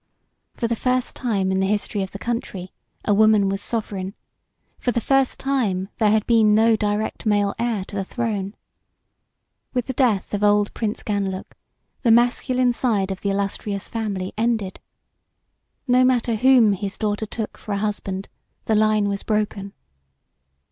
For 0.55 0.67
the 0.67 0.75
first 0.75 1.15
time 1.15 1.51
in 1.51 1.59
the 1.59 1.67
history 1.67 2.01
of 2.01 2.09
the 2.09 2.17
country 2.17 2.71
a 3.05 3.13
woman 3.13 3.49
was 3.49 3.61
sovereign; 3.61 4.15
for 4.79 4.91
the 4.91 4.99
first 4.99 5.39
time 5.39 5.89
there 5.99 6.09
had 6.09 6.25
been 6.25 6.55
no 6.55 6.75
direct 6.75 7.23
male 7.27 7.53
heir 7.59 7.85
to 7.85 7.95
the 7.95 8.03
throne. 8.03 8.55
With 9.75 9.85
the 9.85 9.93
death 9.93 10.33
of 10.33 10.43
old 10.43 10.73
Prince 10.73 11.03
Ganlook 11.03 11.55
the 12.01 12.09
masculine 12.09 12.73
side 12.73 13.11
of 13.11 13.21
the 13.21 13.29
illustrious 13.29 13.87
family 13.87 14.33
ended. 14.39 14.79
No 15.87 16.03
matter 16.03 16.33
whom 16.33 16.73
his 16.73 16.97
daughter 16.97 17.27
took 17.27 17.55
for 17.55 17.73
a 17.73 17.77
husband, 17.77 18.27
the 18.65 18.73
line 18.73 19.07
was 19.07 19.21
broken. 19.21 19.71